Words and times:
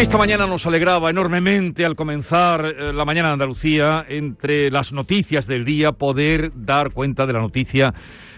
Esta 0.00 0.16
mañana 0.16 0.46
nos 0.46 0.64
alegraba 0.64 1.10
enormemente 1.10 1.84
al 1.84 1.94
comenzar 1.94 2.64
eh, 2.64 2.90
la 2.90 3.04
mañana 3.04 3.28
de 3.28 3.34
Andalucía, 3.34 4.06
entre 4.08 4.70
las 4.70 4.94
noticias 4.94 5.46
del 5.46 5.66
día, 5.66 5.92
poder 5.92 6.52
dar 6.54 6.90
cuenta 6.90 7.26
de 7.26 7.34
la 7.34 7.40
noticia 7.40 7.92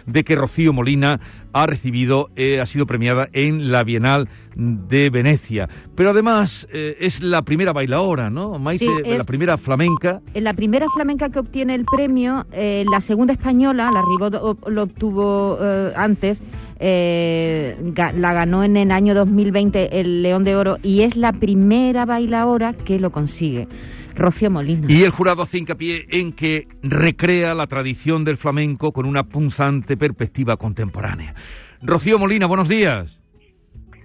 de 0.07 0.25
que 0.25 0.35
Rocío 0.37 0.73
Molina 0.73 1.21
ha 1.53 1.67
recibido, 1.67 2.29
eh, 2.37 2.61
ha 2.61 2.67
sido 2.67 2.87
premiada 2.87 3.29
en 3.33 3.71
la 3.71 3.85
Bienal 3.85 4.29
de 4.57 5.11
Venecia. 5.11 5.69
Pero 5.95 6.11
además 6.11 6.67
eh, 6.73 6.97
es 7.01 7.23
la 7.23 7.43
primera 7.43 7.73
bailaora, 7.73 8.31
¿no? 8.31 8.59
Maite, 8.59 8.87
Sí, 8.87 8.91
es- 9.05 9.19
la 9.19 9.25
primera 9.25 9.59
flamenca. 9.59 10.21
En 10.35 10.45
la 10.45 10.55
primera 10.55 10.87
flamenca 10.95 11.29
que 11.31 11.39
obtiene 11.39 11.75
el 11.75 11.85
premio, 11.85 12.47
eh, 12.53 12.85
la 12.91 13.01
segunda 13.01 13.33
española, 13.35 13.91
la 13.93 14.01
Ribot 14.03 14.67
lo 14.69 14.83
obtuvo 14.83 15.59
antes, 15.95 16.41
la 16.81 18.33
ganó 18.33 18.65
en 18.65 18.77
el 18.77 18.91
año 18.91 19.15
2020 19.15 20.01
el 20.01 20.23
León 20.23 20.45
de 20.45 20.57
Oro 20.57 20.79
y 20.83 21.03
es 21.03 21.17
la 21.17 21.33
primera 21.33 22.05
bailaora 22.05 22.73
que 22.73 22.99
lo 22.99 23.11
consigue, 23.11 23.69
Rocío 24.15 24.51
Molina. 24.51 24.87
Y 24.91 25.03
el 25.05 25.11
jurado 25.11 25.43
hace 25.43 25.59
hincapié 25.59 26.07
en 26.11 26.33
que 26.33 26.69
recrea 26.83 27.55
la 27.55 27.67
tradición 27.67 28.25
del 28.25 28.37
flamenco 28.37 28.93
con 28.93 29.07
una 29.07 29.25
punzante 29.25 29.97
perspectiva 29.97 30.57
contemporánea. 30.57 31.35
Rocío 31.83 32.19
Molina, 32.19 32.47
buenos 32.47 32.69
días. 32.69 33.21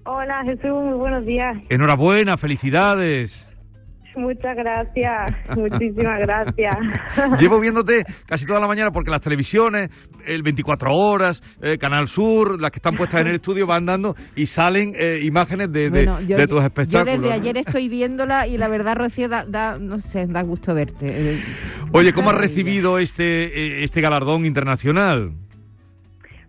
Hola 0.06 0.42
Jesús, 0.46 0.72
muy 0.72 0.98
buenos 0.98 1.26
días. 1.26 1.58
Enhorabuena, 1.70 2.38
felicidades. 2.38 3.47
Muchas 4.18 4.56
gracias, 4.56 5.36
muchísimas 5.56 6.20
gracias. 6.20 6.76
Llevo 7.40 7.60
viéndote 7.60 8.04
casi 8.26 8.46
toda 8.46 8.60
la 8.60 8.68
mañana 8.68 8.92
porque 8.92 9.12
las 9.12 9.22
televisiones, 9.22 9.90
el 10.26 10.42
24 10.44 10.92
horas, 10.94 11.44
eh, 11.62 11.78
Canal 11.78 12.08
Sur, 12.08 12.60
las 12.60 12.72
que 12.72 12.80
están 12.80 12.96
puestas 12.96 13.22
en 13.22 13.28
el 13.28 13.36
estudio 13.36 13.68
van 13.68 13.86
dando 13.86 14.16
y 14.36 14.48
salen 14.48 14.94
eh, 14.98 15.22
imágenes 15.24 15.72
de, 15.72 15.90
de- 15.90 16.06
Bueno, 16.06 16.20
yo, 16.22 16.36
de 16.38 16.48
tus 16.48 16.60
yo 16.60 16.66
espectáculos. 16.66 17.06
desde 17.06 17.28
¿no? 17.28 17.34
ayer 17.42 17.58
estoy 17.58 17.88
viéndola 17.90 18.48
y 18.48 18.58
la 18.58 18.68
verdad, 18.68 18.96
Rocío, 18.96 19.30
da, 19.30 19.46
da- 19.46 19.78
no 19.80 20.00
sé, 20.00 20.26
da 20.28 20.42
gusto 20.42 20.74
verte. 20.74 21.06
Eh, 21.36 21.44
Oye, 21.92 22.12
¿cómo 22.12 22.32
has 22.32 22.38
recibido 22.38 23.00
este, 23.00 23.84
este 23.84 24.02
galardón 24.02 24.46
internacional? 24.46 25.32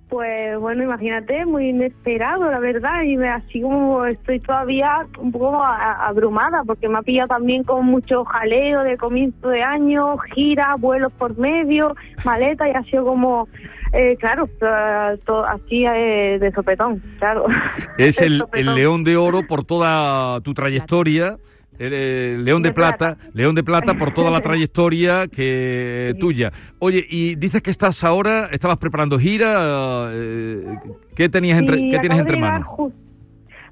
Pues 0.09 0.59
bueno, 0.59 0.85
imagínate, 0.85 1.45
muy 1.45 1.69
inesperado, 1.69 2.51
la 2.51 2.59
verdad, 2.61 3.03
y 3.03 3.19
me, 3.19 3.29
así 3.29 3.61
como 3.61 4.07
estoy 4.07 4.41
todavía 4.41 5.01
un 5.19 5.31
poco 5.31 5.63
a- 5.63 6.07
abrumada, 6.07 6.63
porque 6.67 6.89
me 6.89 6.97
ha 6.99 7.03
pillado 7.03 7.29
también 7.29 7.63
con 7.63 7.85
mucho 7.85 8.25
jaleo 8.25 8.85
de 8.85 8.97
comienzo 8.97 9.49
de 9.51 9.63
año, 9.63 10.17
gira, 10.35 10.77
vuelos 10.79 11.13
por 11.13 11.37
medio, 11.39 11.95
maleta, 12.25 12.67
y 12.69 12.73
ha 12.73 12.83
sido 12.85 13.05
como, 13.05 13.49
eh, 13.93 14.17
claro, 14.19 14.47
to- 14.59 15.19
to- 15.27 15.45
así 15.45 15.85
eh, 15.85 16.39
de 16.41 16.53
sopetón, 16.53 17.03
claro. 17.19 17.45
Es 17.99 18.19
el, 18.23 18.43
el. 18.55 18.75
León 18.75 19.05
de 19.05 19.19
Oro 19.19 19.47
por 19.47 19.65
toda 19.65 20.41
tu 20.41 20.55
trayectoria. 20.55 21.37
Eh, 21.81 22.37
León 22.41 22.63
de, 22.63 22.71
De 22.71 22.75
plata, 22.75 23.15
plata. 23.15 23.31
León 23.35 23.55
de 23.55 23.63
Plata 23.63 23.95
por 23.95 24.13
toda 24.13 24.31
la 24.31 24.41
trayectoria 24.43 25.29
que 25.29 26.11
Sí. 26.15 26.19
tuya. 26.19 26.53
Oye, 26.81 27.05
y 27.09 27.35
dices 27.37 27.63
que 27.63 27.71
estás 27.71 28.03
ahora, 28.05 28.49
estabas 28.53 28.79
preparando 28.79 29.19
gira, 29.19 30.09
eh, 30.13 30.65
¿qué 31.15 31.29
tenías 31.29 31.59
entre, 31.59 31.81
Y 31.81 31.91
qué 31.91 31.99
tienes 32.01 32.19
entre 32.19 32.37
manos? 32.39 32.67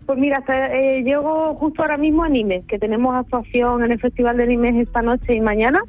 Pues 0.06 0.18
mira, 0.20 0.38
hasta, 0.38 0.72
eh, 0.72 1.02
llego 1.02 1.54
justo 1.56 1.82
ahora 1.82 1.96
mismo 1.96 2.22
a 2.22 2.28
Nimes, 2.28 2.64
que 2.66 2.78
tenemos 2.78 3.12
actuación 3.16 3.82
en 3.82 3.90
el 3.90 3.98
Festival 3.98 4.36
de 4.36 4.46
Nimes 4.46 4.76
esta 4.76 5.02
noche 5.02 5.34
y 5.34 5.40
mañana, 5.40 5.80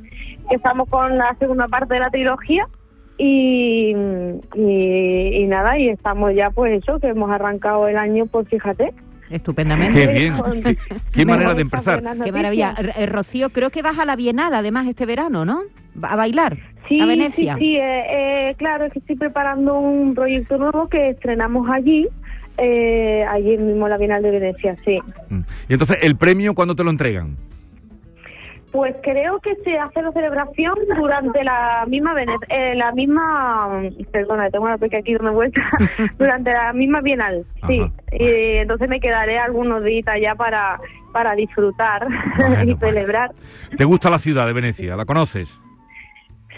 que 0.50 0.56
estamos 0.56 0.90
con 0.90 1.18
la 1.20 1.36
segunda 1.38 1.68
parte 1.68 1.94
de 1.94 2.00
la 2.00 2.10
trilogía. 2.10 2.68
Y, 3.20 3.96
y, 4.56 5.36
y 5.36 5.46
nada, 5.48 5.78
y 5.78 5.90
estamos 5.90 6.34
ya, 6.34 6.50
pues 6.50 6.82
eso, 6.82 7.00
que 7.00 7.08
hemos 7.10 7.30
arrancado 7.30 7.88
el 7.88 7.98
año, 7.98 8.24
pues 8.32 8.48
fíjate. 8.50 8.92
Estupendamente. 9.30 10.06
Qué 10.06 10.14
bien, 10.14 10.36
qué, 10.64 10.78
qué 11.12 11.26
manera 11.26 11.54
de 11.54 11.62
empezar. 11.62 12.02
Qué 12.24 12.32
maravilla. 12.32 12.74
R- 12.78 12.94
eh, 12.98 13.06
Rocío, 13.06 13.50
creo 13.50 13.70
que 13.70 13.82
vas 13.82 13.98
a 14.00 14.06
la 14.06 14.16
Bienal 14.16 14.54
además 14.54 14.88
este 14.88 15.06
verano, 15.06 15.46
¿no? 15.46 15.62
Va 16.02 16.10
A 16.10 16.16
bailar 16.16 16.58
Sí, 16.88 17.02
a 17.02 17.06
Venecia. 17.06 17.56
sí, 17.56 17.60
sí, 17.66 17.76
eh, 17.78 18.50
eh, 18.50 18.56
claro, 18.58 18.86
es 18.86 18.94
que 18.94 19.00
estoy 19.00 19.16
preparando 19.18 19.78
un 19.78 20.16
proyecto 20.16 20.58
nuevo 20.58 20.88
que 20.88 21.10
estrenamos 21.10 21.68
allí, 21.70 22.08
eh, 22.58 23.26
allí 23.30 23.58
mismo 23.58 23.88
en 23.88 23.90
la 23.92 23.98
Bienal 23.98 24.24
de 24.24 24.32
Venecia, 24.32 24.74
sí. 24.86 25.00
Mm. 25.30 25.40
Y 25.68 25.74
entonces, 25.74 25.98
¿el 26.02 26.16
premio 26.16 26.54
cuándo 26.56 26.76
te 26.76 26.84
lo 26.86 26.90
entregan? 26.90 27.36
Pues 28.72 28.98
creo 29.02 29.40
que 29.40 29.56
se 29.64 29.78
hace 29.78 30.02
la 30.02 30.12
celebración 30.12 30.76
durante 30.98 31.44
la 31.44 31.86
misma 31.88 32.14
eh, 32.50 32.76
la 32.76 32.92
misma 32.92 33.82
perdona 34.12 34.50
tengo 34.50 34.66
una 34.66 34.78
peca 34.78 34.98
aquí 34.98 35.14
dando 35.14 35.34
vuelta 35.34 35.62
durante 36.20 36.52
la 36.52 36.74
misma 36.74 37.02
Bienal 37.02 37.46
sí 37.66 37.82
y 38.12 38.58
entonces 38.58 38.90
me 38.90 39.00
quedaré 39.00 39.40
algunos 39.40 39.84
días 39.84 40.06
ya 40.22 40.36
para 40.36 40.78
para 41.14 41.34
disfrutar 41.36 42.08
Bueno, 42.36 42.64
y 42.72 42.76
celebrar 42.76 43.32
¿Te 43.78 43.86
gusta 43.86 44.10
la 44.10 44.20
ciudad 44.20 44.46
de 44.46 44.54
Venecia? 44.54 44.96
¿La 44.96 45.06
conoces? 45.06 45.58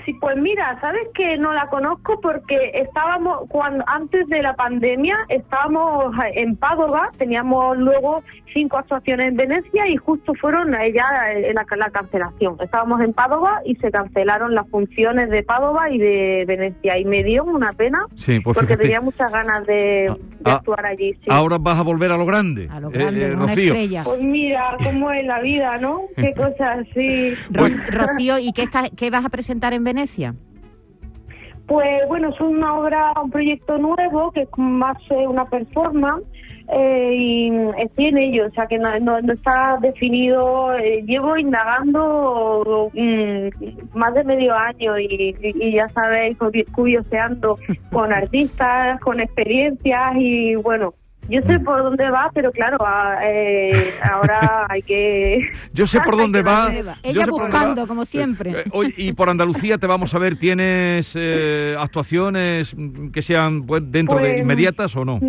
Sí, 0.09 0.15
pues 0.19 0.35
mira, 0.37 0.75
sabes 0.81 1.07
que 1.13 1.37
no 1.37 1.53
la 1.53 1.67
conozco 1.67 2.19
porque 2.21 2.55
estábamos, 2.73 3.47
cuando 3.49 3.83
antes 3.87 4.27
de 4.27 4.41
la 4.41 4.55
pandemia, 4.55 5.15
estábamos 5.29 6.15
en 6.33 6.55
Padova, 6.55 7.09
teníamos 7.17 7.77
luego 7.77 8.23
cinco 8.53 8.77
actuaciones 8.77 9.27
en 9.27 9.35
Venecia 9.37 9.87
y 9.87 9.95
justo 9.97 10.33
fueron 10.33 10.73
eh, 10.73 10.91
ya 10.93 11.05
eh, 11.31 11.53
la, 11.53 11.65
la 11.77 11.89
cancelación. 11.91 12.55
Estábamos 12.59 13.01
en 13.01 13.13
Padova 13.13 13.61
y 13.65 13.75
se 13.75 13.91
cancelaron 13.91 14.55
las 14.55 14.67
funciones 14.69 15.29
de 15.29 15.43
Padova 15.43 15.91
y 15.91 15.99
de 15.99 16.45
Venecia 16.47 16.97
y 16.97 17.05
me 17.05 17.23
dio 17.23 17.43
una 17.43 17.71
pena 17.73 17.99
Sí, 18.15 18.39
pues 18.39 18.55
porque 18.55 18.69
fíjate. 18.73 18.83
tenía 18.83 19.01
muchas 19.01 19.31
ganas 19.31 19.65
de, 19.67 19.75
de 19.75 20.15
Ah, 20.51 20.55
actuar 20.55 20.85
allí. 20.87 21.13
sí. 21.13 21.27
Ahora 21.29 21.57
vas 21.59 21.77
a 21.77 21.83
volver 21.83 22.11
a 22.11 22.17
lo 22.17 22.25
grande. 22.25 22.67
A 22.71 22.79
lo 22.79 22.89
eh, 22.89 22.93
grande, 22.93 23.25
eh, 23.27 23.35
Rocío. 23.35 23.73
estrella. 23.73 24.03
Pues 24.05 24.21
mira, 24.21 24.75
cómo 24.83 25.11
es 25.11 25.25
la 25.27 25.39
vida, 25.41 25.77
¿no? 25.77 26.01
Qué 26.15 26.33
cosas 26.35 26.87
así. 26.89 27.35
Ro- 27.51 27.67
Rocío, 27.91 28.39
¿y 28.39 28.51
qué, 28.53 28.63
está, 28.63 28.85
qué 28.97 29.11
vas 29.11 29.23
a 29.25 29.29
presentar 29.29 29.73
en 29.73 29.83
Venecia? 29.83 29.98
Pues 31.67 32.07
bueno, 32.07 32.29
es 32.29 32.39
una 32.41 32.73
obra, 32.79 33.13
un 33.23 33.29
proyecto 33.29 33.77
nuevo 33.77 34.31
que 34.31 34.41
es 34.41 34.49
más 34.57 34.97
eh, 35.11 35.27
una 35.27 35.45
performance 35.45 36.23
eh, 36.71 37.15
y 37.15 37.51
estoy 37.77 38.05
en 38.07 38.17
ello, 38.17 38.47
o 38.47 38.51
sea 38.51 38.65
que 38.67 38.77
no, 38.79 38.99
no- 38.99 39.21
no 39.21 39.33
está 39.33 39.77
definido. 39.81 40.73
eh, 40.75 41.03
llevo 41.05 41.37
indagando 41.37 42.89
mm, 42.93 43.97
más 43.97 44.13
de 44.15 44.23
medio 44.23 44.55
año 44.55 44.97
y, 44.99 45.35
y- 45.41 45.67
y 45.67 45.71
ya 45.73 45.87
sabéis, 45.89 46.37
curioseando 46.73 47.57
con 47.91 48.13
artistas, 48.13 48.99
con 49.01 49.19
experiencias 49.19 50.13
y 50.17 50.55
bueno. 50.55 50.93
Yo 51.29 51.41
sé 51.43 51.59
por 51.59 51.83
dónde 51.83 52.09
va, 52.09 52.31
pero 52.33 52.51
claro, 52.51 52.77
a- 52.85 53.19
eh, 53.23 53.93
ahora 54.03 54.65
hay 54.69 54.81
que... 54.81 55.47
Yo 55.73 55.85
sé 55.87 55.99
por 56.01 56.17
dónde 56.17 56.41
va. 56.43 56.71
Ella 57.03 57.25
buscando, 57.27 57.81
va. 57.81 57.87
como 57.87 58.05
siempre. 58.05 58.51
Eh, 58.51 58.63
oye, 58.71 58.93
y 58.97 59.13
por 59.13 59.29
Andalucía 59.29 59.77
te 59.77 59.87
vamos 59.87 60.13
a 60.13 60.19
ver, 60.19 60.35
¿tienes 60.37 61.13
eh, 61.15 61.75
actuaciones 61.79 62.75
mm, 62.75 63.09
que 63.11 63.21
sean 63.21 63.61
pues, 63.63 63.83
dentro 63.91 64.17
de 64.17 64.29
Pues, 64.29 64.39
inmediatas 64.41 64.95
o 64.95 65.05
no? 65.05 65.19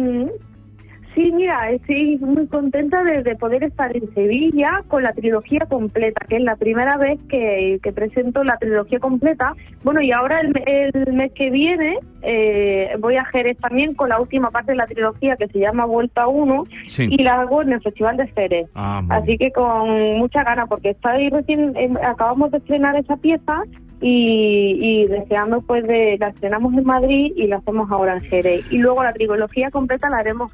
Sí, 1.20 1.30
mira, 1.32 1.70
estoy 1.70 2.16
muy 2.16 2.46
contenta 2.46 3.02
de, 3.02 3.22
de 3.22 3.36
poder 3.36 3.62
estar 3.62 3.94
en 3.94 4.08
Sevilla 4.14 4.82
con 4.88 5.02
la 5.02 5.12
trilogía 5.12 5.66
completa, 5.68 6.24
que 6.26 6.36
es 6.36 6.42
la 6.42 6.56
primera 6.56 6.96
vez 6.96 7.18
que, 7.28 7.78
que 7.82 7.92
presento 7.92 8.42
la 8.42 8.56
trilogía 8.56 8.98
completa. 9.00 9.52
Bueno, 9.84 10.00
y 10.00 10.12
ahora 10.12 10.40
el, 10.40 10.54
el 10.66 11.12
mes 11.12 11.30
que 11.32 11.50
viene 11.50 11.98
eh, 12.22 12.94
voy 13.00 13.16
a 13.16 13.24
Jerez 13.26 13.58
también 13.58 13.94
con 13.94 14.08
la 14.08 14.18
última 14.18 14.50
parte 14.50 14.72
de 14.72 14.76
la 14.78 14.86
trilogía 14.86 15.36
que 15.36 15.48
se 15.48 15.58
llama 15.58 15.84
Vuelta 15.84 16.26
1 16.26 16.64
Sí. 16.88 17.08
y 17.10 17.22
la 17.22 17.42
hago 17.42 17.60
en 17.60 17.72
el 17.74 17.82
Festival 17.82 18.16
de 18.16 18.26
Jerez. 18.28 18.70
Ah, 18.74 19.02
Así 19.10 19.36
que 19.36 19.52
con 19.52 19.90
mucha 20.16 20.42
gana, 20.42 20.66
porque 20.68 20.90
estoy 20.90 21.28
recién, 21.28 21.76
em, 21.76 21.98
acabamos 21.98 22.50
de 22.50 22.58
estrenar 22.58 22.96
esa 22.96 23.18
pieza 23.18 23.62
y, 24.00 24.78
y 24.80 25.06
deseando 25.06 25.60
pues 25.60 25.86
de, 25.86 26.16
la 26.18 26.28
estrenamos 26.28 26.72
en 26.72 26.84
Madrid 26.84 27.34
y 27.36 27.46
la 27.46 27.56
hacemos 27.56 27.90
ahora 27.90 28.14
en 28.16 28.22
Jerez. 28.22 28.64
Y 28.70 28.78
luego 28.78 29.02
la 29.04 29.12
trilogía 29.12 29.70
completa 29.70 30.08
la 30.08 30.16
haremos 30.16 30.50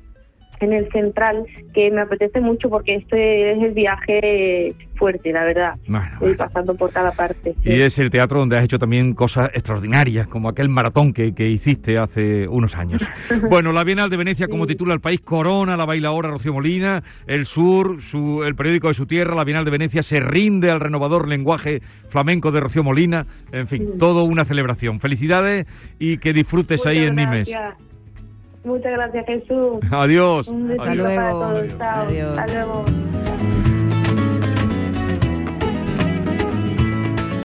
en 0.61 0.73
el 0.73 0.91
central, 0.91 1.45
que 1.75 1.91
me 1.91 2.01
apetece 2.03 2.41
mucho 2.41 2.69
porque 2.71 2.97
este 2.97 3.53
es 3.53 3.63
el 3.63 3.73
viaje 3.73 4.75
fuerte, 4.97 5.31
la 5.31 5.45
verdad. 5.45 5.75
Bueno, 5.87 6.07
bueno. 6.21 6.37
pasando 6.39 6.75
por 6.75 6.91
cada 6.91 7.13
parte. 7.13 7.55
sí. 7.63 7.71
Y 7.71 7.81
es 7.83 7.99
el 7.99 8.11
teatro 8.11 8.39
donde 8.39 8.57
has 8.57 8.65
hecho 8.65 8.79
también 8.79 9.13
cosas 9.15 9.51
extraordinarias, 9.53 10.27
como 10.27 10.49
aquel 10.49 10.69
maratón 10.71 11.13
que, 11.13 11.35
que 11.35 11.49
hiciste 11.49 11.99
hace 11.99 12.49
unos 12.49 12.77
años. 12.77 13.03
Bueno, 13.51 13.73
la 13.73 13.85
Bienal 13.85 14.09
de 14.11 14.17
Venecia, 14.17 14.49
como 14.49 14.67
titula 14.67 14.95
el 14.95 15.01
país, 15.01 15.21
corona 15.21 15.77
la 15.77 15.85
bailaora 15.85 16.31
Rocío 16.31 16.53
Molina, 16.55 17.03
el 17.27 17.45
sur, 17.47 18.01
su, 18.01 18.43
el 18.45 18.55
periódico 18.55 18.89
de 18.89 18.95
su 18.95 19.07
tierra, 19.07 19.35
la 19.35 19.45
Bienal 19.45 19.65
de 19.65 19.71
Venecia 19.71 20.03
se 20.03 20.21
rinde 20.21 20.71
al 20.71 20.81
renovador 20.81 21.29
lenguaje 21.29 21.81
flamenco 22.09 22.51
de 22.51 22.61
Rocío 22.61 22.83
Molina, 22.83 23.27
en 23.53 23.69
fin, 23.69 23.87
Sí. 23.93 23.99
todo 23.99 24.25
una 24.25 24.45
celebración. 24.45 25.01
Felicidades 25.01 25.67
y 25.99 26.19
que 26.19 26.33
disfrutes 26.33 26.87
ahí 26.87 26.99
en 26.99 27.15
Nimes. 27.17 27.51
Muchas 28.67 28.93
gracias, 28.93 29.27
Jesús. 29.27 29.79
Adiós. 29.93 30.49
Un 30.49 30.67
besito 30.67 30.83
Hasta 30.91 31.05
para 31.05 31.31
todos. 31.31 31.79
Chao. 31.79 32.07
Adiós. 32.07 32.39
Hasta 32.39 32.53
luego. 32.55 33.06